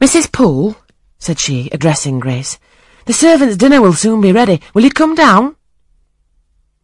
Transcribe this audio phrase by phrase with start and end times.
[0.00, 0.32] Mrs.
[0.32, 0.76] Poole,
[1.18, 2.58] said she, addressing Grace,
[3.04, 4.60] the servants' dinner will soon be ready.
[4.72, 5.56] Will you come down?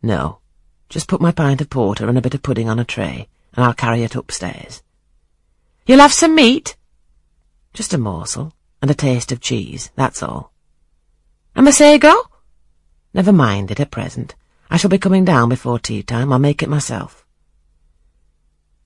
[0.02, 0.38] No.
[0.88, 3.64] Just put my pint of porter and a bit of pudding on a tray, and
[3.64, 4.82] I'll carry it upstairs.
[5.86, 6.76] You'll have some meat?
[7.72, 8.52] Just a morsel,
[8.82, 10.52] and a taste of cheese, that's all.
[11.54, 12.12] And sago?
[13.14, 14.34] Never mind it at present.
[14.70, 16.32] I shall be coming down before tea time.
[16.32, 17.24] I'll make it myself.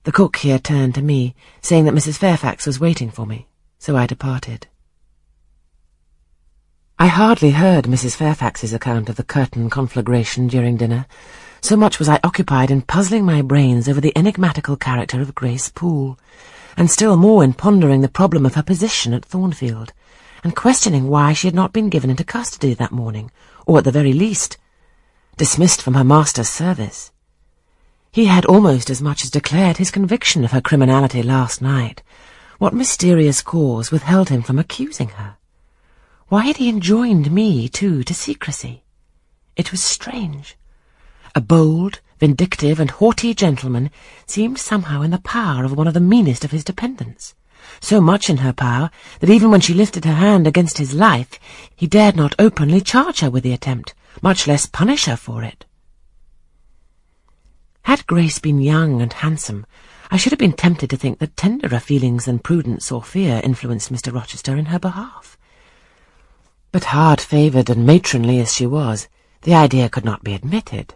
[0.03, 2.17] The cook here turned to me, saying that Mrs.
[2.17, 3.47] Fairfax was waiting for me,
[3.81, 4.67] so I departed.
[6.99, 8.15] I hardly heard Mrs.
[8.15, 11.07] Fairfax's account of the curtain conflagration during dinner,
[11.61, 15.69] so much was I occupied in puzzling my brains over the enigmatical character of Grace
[15.69, 16.19] Poole,
[16.77, 19.93] and still more in pondering the problem of her position at Thornfield,
[20.43, 23.31] and questioning why she had not been given into custody that morning,
[23.65, 24.59] or at the very least,
[25.37, 27.11] dismissed from her master's service.
[28.11, 32.03] He had almost as much as declared his conviction of her criminality last night.
[32.61, 35.37] What mysterious cause withheld him from accusing her?
[36.27, 38.83] Why had he enjoined me, too, to secrecy?
[39.55, 40.55] It was strange.
[41.33, 43.89] A bold, vindictive, and haughty gentleman
[44.27, 47.33] seemed somehow in the power of one of the meanest of his dependents.
[47.79, 51.39] So much in her power that even when she lifted her hand against his life,
[51.75, 55.65] he dared not openly charge her with the attempt, much less punish her for it.
[57.85, 59.65] Had Grace been young and handsome,
[60.13, 63.93] I should have been tempted to think that tenderer feelings than prudence or fear influenced
[63.93, 64.13] Mr.
[64.13, 65.37] Rochester in her behalf.
[66.73, 69.07] But hard-favoured and matronly as she was,
[69.43, 70.95] the idea could not be admitted.